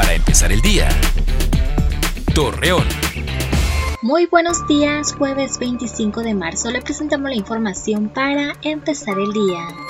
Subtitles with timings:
[0.00, 0.88] Para empezar el día.
[2.34, 2.86] Torreón.
[4.00, 9.89] Muy buenos días, jueves 25 de marzo le presentamos la información para empezar el día.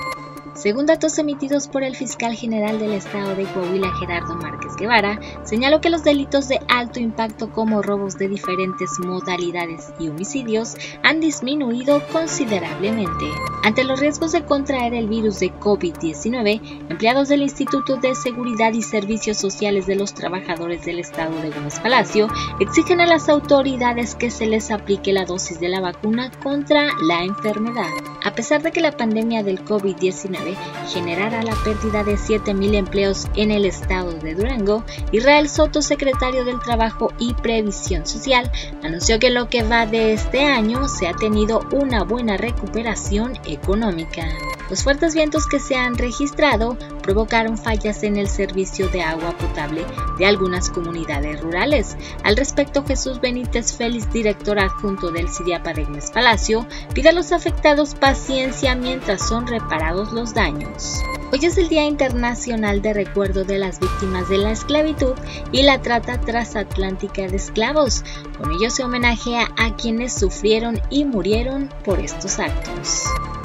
[0.60, 5.80] Según datos emitidos por el fiscal general del estado de Coahuila, Gerardo Márquez Guevara, señaló
[5.80, 12.02] que los delitos de alto impacto como robos de diferentes modalidades y homicidios han disminuido
[12.12, 13.24] considerablemente.
[13.64, 18.82] Ante los riesgos de contraer el virus de COVID-19, empleados del Instituto de Seguridad y
[18.82, 22.28] Servicios Sociales de los Trabajadores del Estado de Gómez Palacio
[22.60, 27.24] exigen a las autoridades que se les aplique la dosis de la vacuna contra la
[27.24, 27.88] enfermedad.
[28.22, 30.54] A pesar de que la pandemia del COVID-19
[30.92, 36.60] generará la pérdida de 7.000 empleos en el estado de Durango, Israel Soto, secretario del
[36.60, 38.50] Trabajo y Previsión Social,
[38.82, 44.26] anunció que lo que va de este año se ha tenido una buena recuperación económica.
[44.70, 49.84] Los fuertes vientos que se han registrado provocaron fallas en el servicio de agua potable
[50.16, 51.96] de algunas comunidades rurales.
[52.22, 55.80] Al respecto, Jesús Benítez Félix, director adjunto del CIDIAPA de
[56.14, 61.00] Palacio, pide a los afectados paciencia mientras son reparados los daños.
[61.32, 65.14] Hoy es el Día Internacional de Recuerdo de las Víctimas de la Esclavitud
[65.50, 68.04] y la Trata Transatlántica de Esclavos.
[68.38, 73.02] Con ello se homenajea a quienes sufrieron y murieron por estos actos.